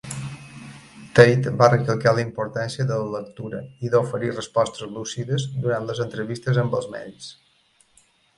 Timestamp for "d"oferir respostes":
3.97-4.89